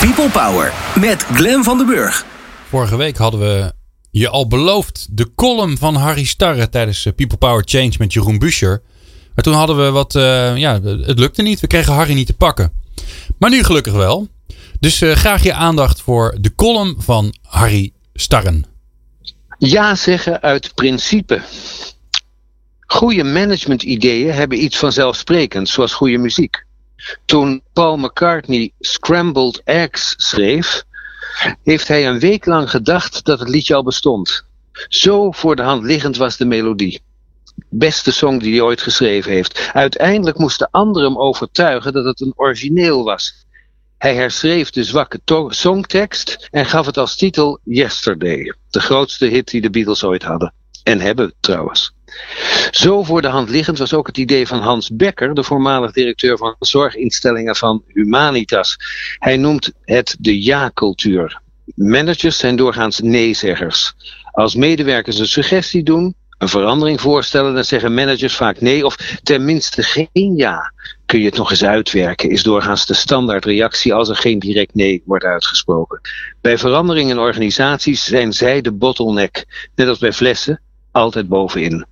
[0.00, 2.24] People Power met Glen van den Burg.
[2.68, 3.72] Vorige week hadden we
[4.10, 8.38] je al beloofd de column van Harry Starre tijdens eh, People Power Change met Jeroen
[8.38, 8.82] Buscher.
[9.34, 11.60] Maar toen hadden we wat, uh, ja, het lukte niet.
[11.60, 12.72] We kregen Harry niet te pakken.
[13.38, 14.28] Maar nu gelukkig wel.
[14.80, 18.64] Dus uh, graag je aandacht voor de column van Harry Starren.
[19.58, 21.42] Ja zeggen uit principe.
[22.80, 26.66] Goede managementideeën hebben iets vanzelfsprekends, zoals goede muziek.
[27.24, 30.84] Toen Paul McCartney Scrambled Eggs schreef,
[31.62, 34.44] heeft hij een week lang gedacht dat het liedje al bestond.
[34.88, 37.00] Zo voor de hand liggend was de melodie.
[37.68, 39.70] Beste song die hij ooit geschreven heeft.
[39.72, 43.46] Uiteindelijk moesten anderen hem overtuigen dat het een origineel was.
[43.98, 49.60] Hij herschreef de zwakke songtekst en gaf het als titel Yesterday, de grootste hit die
[49.60, 50.54] de Beatles ooit hadden.
[50.82, 51.92] En hebben trouwens.
[52.70, 56.36] Zo voor de hand liggend was ook het idee van Hans Becker, de voormalig directeur
[56.36, 58.76] van zorginstellingen van Humanitas.
[59.18, 61.40] Hij noemt het de ja-cultuur.
[61.74, 63.94] Managers zijn doorgaans nee-zeggers.
[64.30, 69.82] Als medewerkers een suggestie doen, een verandering voorstellen, dan zeggen managers vaak nee of tenminste
[69.82, 70.72] geen ja.
[71.06, 75.02] Kun je het nog eens uitwerken, is doorgaans de standaardreactie als er geen direct nee
[75.04, 76.00] wordt uitgesproken.
[76.40, 81.86] Bij veranderingen in organisaties zijn zij de bottleneck, net als bij flessen, altijd bovenin.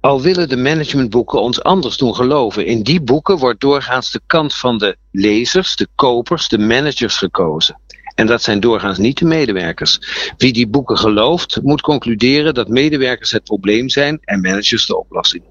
[0.00, 4.54] Al willen de managementboeken ons anders doen geloven, in die boeken wordt doorgaans de kant
[4.54, 7.80] van de lezers, de kopers, de managers gekozen.
[8.14, 9.98] En dat zijn doorgaans niet de medewerkers.
[10.36, 15.42] Wie die boeken gelooft, moet concluderen dat medewerkers het probleem zijn en managers de oplossing.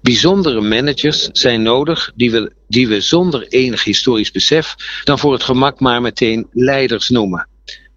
[0.00, 5.42] Bijzondere managers zijn nodig die we, die we zonder enig historisch besef dan voor het
[5.42, 7.48] gemak maar meteen leiders noemen.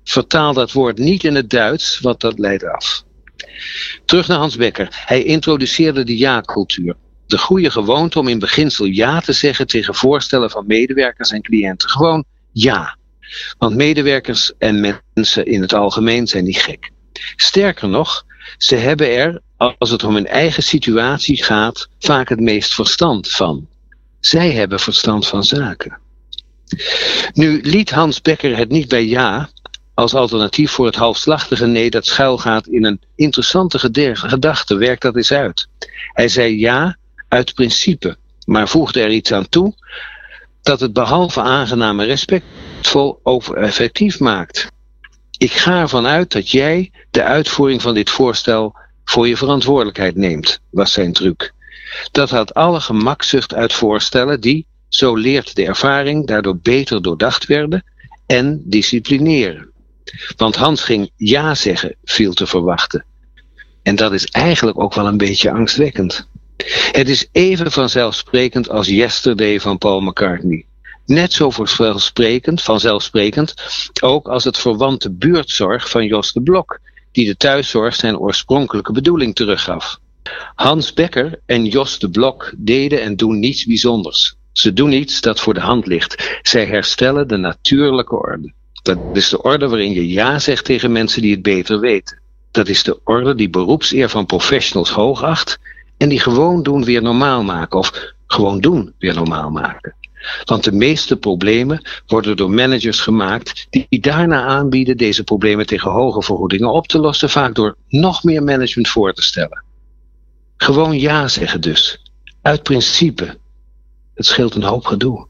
[0.04, 3.04] Vertaal dat woord niet in het Duits, want dat leidt af.
[4.06, 5.04] Terug naar Hans Becker.
[5.06, 6.96] Hij introduceerde de ja-cultuur.
[7.28, 11.90] De goede gewoonte om in beginsel ja te zeggen tegen voorstellen van medewerkers en cliënten.
[11.90, 12.98] Gewoon ja.
[13.58, 16.92] Want medewerkers en mensen in het algemeen zijn niet gek.
[17.36, 18.26] Sterker nog,
[18.58, 23.67] ze hebben er, als het om hun eigen situatie gaat, vaak het meest verstand van.
[24.20, 26.00] Zij hebben verstand van zaken.
[27.33, 29.50] Nu liet Hans Becker het niet bij ja,
[29.93, 33.80] als alternatief voor het halfslachtige nee dat schuilgaat in een interessante
[34.14, 34.76] gedachte.
[34.76, 35.67] Werk dat eens uit.
[36.14, 39.76] Hij zei ja uit principe, maar voegde er iets aan toe
[40.61, 44.67] dat het behalve aangenaam en respectvol over effectief maakt.
[45.37, 50.59] Ik ga ervan uit dat jij de uitvoering van dit voorstel voor je verantwoordelijkheid neemt,
[50.70, 51.53] was zijn truc.
[52.11, 57.83] Dat had alle gemakzucht uit voorstellen die, zo leert de ervaring, daardoor beter doordacht werden
[58.26, 59.73] en disciplineren.
[60.37, 63.05] Want Hans ging ja zeggen, viel te verwachten.
[63.83, 66.27] En dat is eigenlijk ook wel een beetje angstwekkend.
[66.91, 70.65] Het is even vanzelfsprekend als Yesterday van Paul McCartney.
[71.05, 73.53] Net zo vanzelfsprekend, vanzelfsprekend
[74.02, 76.80] ook als het verwante buurtzorg van Jos de Blok,
[77.11, 79.99] die de thuiszorg zijn oorspronkelijke bedoeling teruggaf.
[80.55, 84.35] Hans Becker en Jos de Blok deden en doen niets bijzonders.
[84.52, 86.39] Ze doen iets dat voor de hand ligt.
[86.41, 88.53] Zij herstellen de natuurlijke orde.
[88.83, 92.20] Dat is de orde waarin je ja zegt tegen mensen die het beter weten.
[92.52, 95.60] Dat is de orde die beroepseer van professionals hoogacht
[95.98, 99.95] en die gewoon doen weer normaal maken of gewoon doen weer normaal maken.
[100.45, 106.21] Want de meeste problemen worden door managers gemaakt die daarna aanbieden deze problemen tegen hoge
[106.21, 109.64] vergoedingen op te lossen, vaak door nog meer management voor te stellen.
[110.58, 112.02] Gewoon ja zeggen dus.
[112.42, 113.38] Uit principe.
[114.14, 115.27] Het scheelt een hoop gedoe.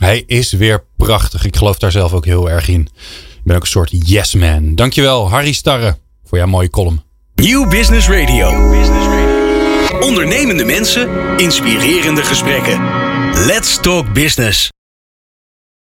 [0.00, 1.44] Hij is weer prachtig.
[1.44, 2.80] Ik geloof daar zelf ook heel erg in.
[2.80, 4.74] Ik ben ook een soort yes man.
[4.74, 7.02] Dankjewel Harry Starre voor jouw mooie column.
[7.34, 8.48] New Business Radio.
[10.00, 12.80] Ondernemende mensen, inspirerende gesprekken.
[13.46, 14.70] Let's talk business.